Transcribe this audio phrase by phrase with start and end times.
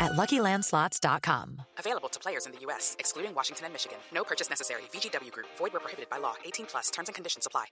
[0.00, 1.62] at LuckyLandSlots.com.
[1.78, 3.98] Available to players in the U.S., excluding Washington and Michigan.
[4.12, 4.82] No purchase necessary.
[4.92, 5.46] VGW Group.
[5.58, 6.34] Void where prohibited by law.
[6.44, 6.90] 18 plus.
[6.90, 7.66] Terms and conditions apply.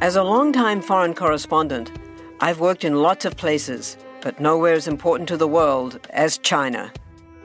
[0.00, 1.92] As a longtime foreign correspondent,
[2.40, 6.92] I've worked in lots of places, but nowhere as important to the world as China.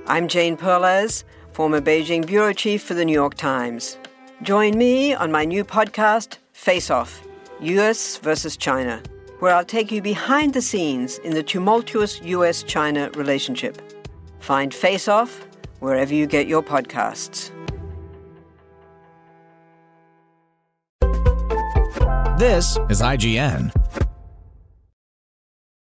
[0.08, 1.24] I'm Jane Perlez,
[1.54, 3.98] former Beijing bureau chief for the New York Times.
[4.42, 7.22] Join me on my new podcast, Face Off
[7.60, 9.02] US versus China,
[9.40, 13.82] where I'll take you behind the scenes in the tumultuous US China relationship.
[14.40, 15.46] Find Face Off
[15.80, 17.52] wherever you get your podcasts.
[22.38, 23.72] This is IGN.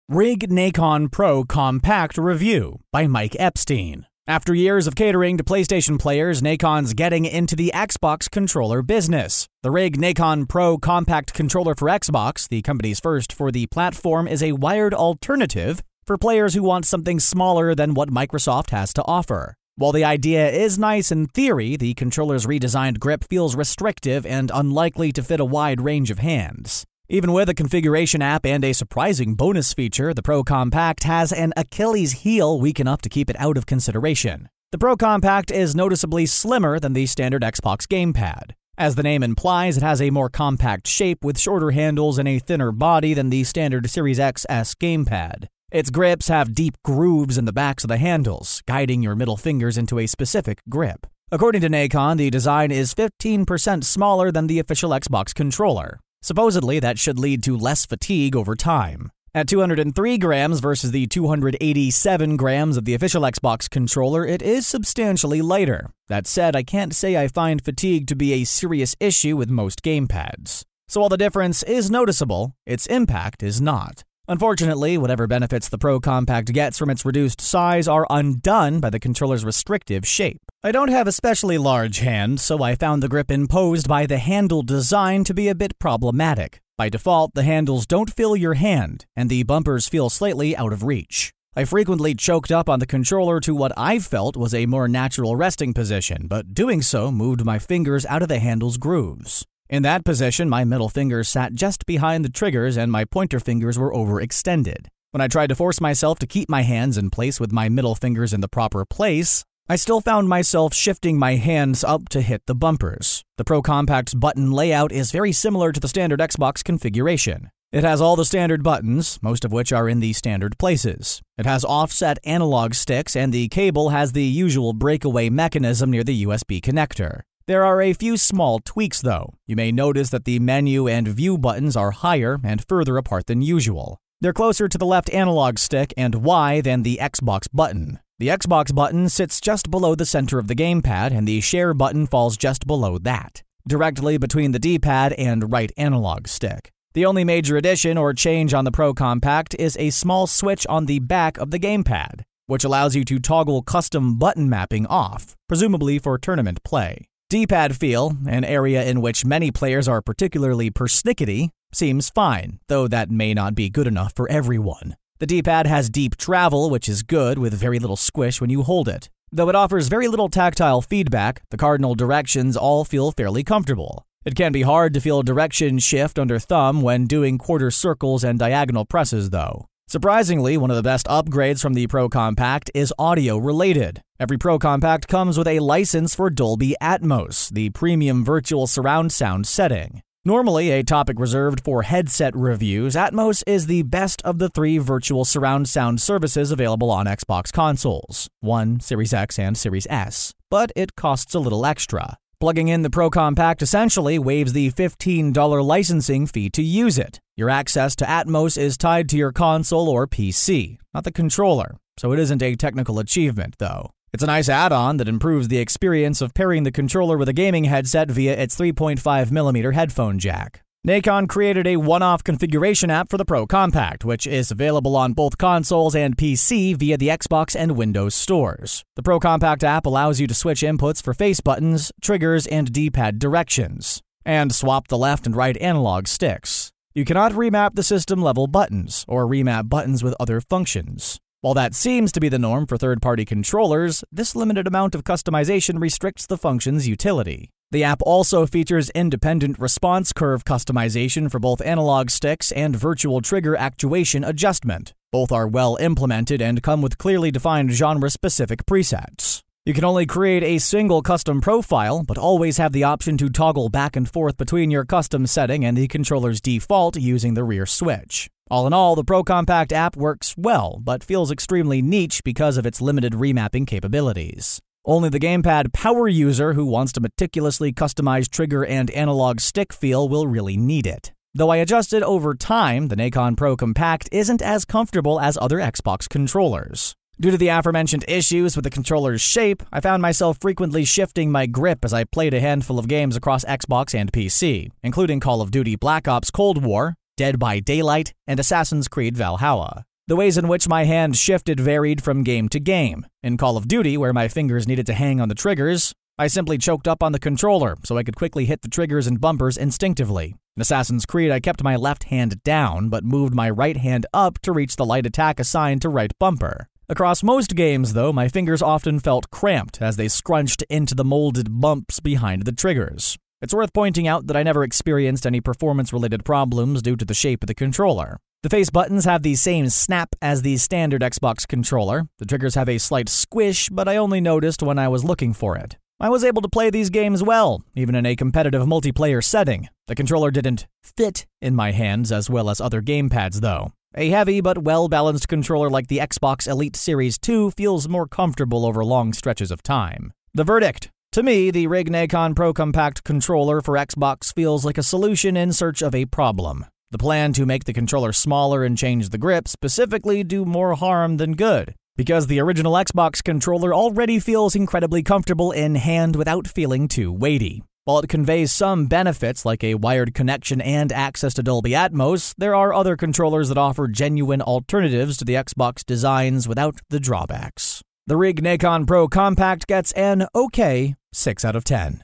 [0.10, 4.06] Rig Nacon Pro Compact Review by Mike Epstein.
[4.26, 9.50] After years of catering to PlayStation players, Nacon's getting into the Xbox controller business.
[9.64, 14.42] The Rig Nacon Pro Compact Controller for Xbox, the company's first for the platform, is
[14.42, 19.56] a wired alternative for players who want something smaller than what Microsoft has to offer.
[19.76, 25.12] While the idea is nice in theory, the controller's redesigned grip feels restrictive and unlikely
[25.14, 26.86] to fit a wide range of hands.
[27.10, 31.52] Even with a configuration app and a surprising bonus feature, the Pro Compact has an
[31.58, 34.48] Achilles heel weak enough to keep it out of consideration.
[34.72, 38.52] The Pro Compact is noticeably slimmer than the standard Xbox gamepad.
[38.78, 42.40] As the name implies, it has a more compact shape with shorter handles and a
[42.40, 45.48] thinner body than the standard Series XS gamepad.
[45.74, 49.78] Its grips have deep grooves in the backs of the handles, guiding your middle fingers
[49.78, 51.06] into a specific grip.
[51.34, 56.00] According to Nacon, the design is 15% smaller than the official Xbox controller.
[56.24, 59.12] Supposedly, that should lead to less fatigue over time.
[59.36, 65.42] At 203 grams versus the 287 grams of the official Xbox controller, it is substantially
[65.42, 65.90] lighter.
[66.08, 69.84] That said, I can't say I find fatigue to be a serious issue with most
[69.84, 70.64] gamepads.
[70.88, 74.04] So while the difference is noticeable, its impact is not.
[74.26, 79.00] Unfortunately, whatever benefits the Pro Compact gets from its reduced size are undone by the
[79.00, 80.40] controller's restrictive shape.
[80.64, 84.62] I don't have especially large hands, so I found the grip imposed by the handle
[84.62, 86.62] design to be a bit problematic.
[86.78, 90.84] By default, the handles don't fill your hand, and the bumpers feel slightly out of
[90.84, 91.34] reach.
[91.54, 95.36] I frequently choked up on the controller to what I felt was a more natural
[95.36, 99.46] resting position, but doing so moved my fingers out of the handle's grooves.
[99.70, 103.80] In that position, my middle fingers sat just behind the triggers and my pointer fingers
[103.80, 104.88] were overextended.
[105.12, 107.96] When I tried to force myself to keep my hands in place with my middle
[107.96, 112.42] fingers in the proper place, I still found myself shifting my hands up to hit
[112.48, 113.24] the bumpers.
[113.38, 117.50] The Pro Compact's button layout is very similar to the standard Xbox configuration.
[117.72, 121.22] It has all the standard buttons, most of which are in the standard places.
[121.38, 126.26] It has offset analog sticks, and the cable has the usual breakaway mechanism near the
[126.26, 127.22] USB connector.
[127.46, 129.34] There are a few small tweaks, though.
[129.48, 133.42] You may notice that the menu and view buttons are higher and further apart than
[133.42, 134.00] usual.
[134.22, 138.00] They're closer to the left analog stick and Y than the Xbox button.
[138.18, 142.08] The Xbox button sits just below the center of the gamepad, and the share button
[142.08, 146.72] falls just below that, directly between the D pad and right analog stick.
[146.94, 150.86] The only major addition or change on the Pro Compact is a small switch on
[150.86, 156.00] the back of the gamepad, which allows you to toggle custom button mapping off, presumably
[156.00, 157.10] for tournament play.
[157.34, 163.10] D-pad feel, an area in which many players are particularly persnickety, seems fine, though that
[163.10, 164.96] may not be good enough for everyone.
[165.18, 168.88] The D-pad has deep travel, which is good with very little squish when you hold
[168.88, 169.10] it.
[169.32, 174.06] Though it offers very little tactile feedback, the cardinal directions all feel fairly comfortable.
[174.24, 178.38] It can be hard to feel direction shift under thumb when doing quarter circles and
[178.38, 179.66] diagonal presses, though.
[179.88, 184.02] Surprisingly, one of the best upgrades from the Pro Compact is audio related.
[184.20, 189.46] Every Pro Compact comes with a license for Dolby Atmos, the premium virtual surround sound
[189.46, 190.02] setting.
[190.26, 195.26] Normally a topic reserved for headset reviews, Atmos is the best of the three virtual
[195.26, 200.34] surround sound services available on Xbox consoles One, Series X, and Series S.
[200.50, 202.18] But it costs a little extra.
[202.44, 207.22] Plugging in the Pro Compact essentially waives the $15 licensing fee to use it.
[207.38, 212.12] Your access to Atmos is tied to your console or PC, not the controller, so
[212.12, 213.92] it isn't a technical achievement, though.
[214.12, 217.34] It's a nice add on that improves the experience of pairing the controller with a
[217.34, 220.63] gaming headset via its 3.5mm headphone jack.
[220.86, 225.14] Nacon created a one off configuration app for the Pro Compact, which is available on
[225.14, 228.84] both consoles and PC via the Xbox and Windows stores.
[228.98, 232.90] The Pro Compact app allows you to switch inputs for face buttons, triggers, and D
[232.90, 236.74] pad directions, and swap the left and right analog sticks.
[236.94, 241.18] You cannot remap the system level buttons or remap buttons with other functions.
[241.40, 245.06] While that seems to be the norm for third party controllers, this limited amount of
[245.06, 247.53] customization restricts the function's utility.
[247.74, 253.56] The app also features independent response curve customization for both analog sticks and virtual trigger
[253.56, 254.94] actuation adjustment.
[255.12, 259.42] Both are well implemented and come with clearly defined genre specific presets.
[259.66, 263.70] You can only create a single custom profile, but always have the option to toggle
[263.70, 268.30] back and forth between your custom setting and the controller's default using the rear switch.
[268.52, 272.68] All in all, the Pro Compact app works well, but feels extremely niche because of
[272.68, 274.62] its limited remapping capabilities.
[274.86, 280.10] Only the gamepad power user who wants to meticulously customize trigger and analog stick feel
[280.10, 281.14] will really need it.
[281.34, 286.10] Though I adjusted over time, the Nacon Pro Compact isn't as comfortable as other Xbox
[286.10, 286.96] controllers.
[287.18, 291.46] Due to the aforementioned issues with the controller's shape, I found myself frequently shifting my
[291.46, 295.50] grip as I played a handful of games across Xbox and PC, including Call of
[295.50, 299.86] Duty Black Ops Cold War, Dead by Daylight, and Assassin's Creed Valhalla.
[300.06, 303.06] The ways in which my hand shifted varied from game to game.
[303.24, 306.58] In Call of Duty, where my fingers needed to hang on the triggers, I simply
[306.58, 310.36] choked up on the controller so I could quickly hit the triggers and bumpers instinctively.
[310.58, 314.40] In Assassin's Creed, I kept my left hand down but moved my right hand up
[314.40, 316.68] to reach the light attack assigned to right bumper.
[316.90, 321.62] Across most games, though, my fingers often felt cramped as they scrunched into the molded
[321.62, 323.18] bumps behind the triggers.
[323.42, 327.14] It's worth pointing out that I never experienced any performance related problems due to the
[327.14, 328.20] shape of the controller.
[328.44, 332.04] The face buttons have the same snap as the standard Xbox controller.
[332.18, 335.56] The triggers have a slight squish, but I only noticed when I was looking for
[335.56, 335.78] it.
[335.98, 339.70] I was able to play these games well, even in a competitive multiplayer setting.
[339.88, 343.72] The controller didn't fit in my hands as well as other gamepads, though.
[343.96, 348.66] A heavy but well balanced controller like the Xbox Elite Series 2 feels more comfortable
[348.66, 350.12] over long stretches of time.
[350.34, 354.84] The verdict to me, the RIG Nacon Pro Compact controller for Xbox feels like a
[354.84, 356.66] solution in search of a problem.
[356.94, 361.18] The plan to make the controller smaller and change the grip specifically do more harm
[361.18, 366.88] than good, because the original Xbox controller already feels incredibly comfortable in hand without feeling
[366.88, 367.64] too weighty.
[367.86, 372.54] While it conveys some benefits like a wired connection and access to Dolby Atmos, there
[372.54, 377.82] are other controllers that offer genuine alternatives to the Xbox designs without the drawbacks.
[378.06, 382.04] The RIG Nacon Pro Compact gets an okay 6 out of 10.